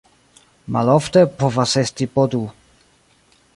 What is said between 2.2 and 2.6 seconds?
du.